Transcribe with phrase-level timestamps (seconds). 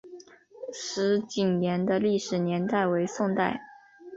[0.73, 3.61] 石井岩的历史年代为宋代。